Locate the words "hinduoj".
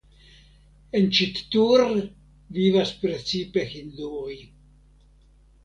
3.77-4.43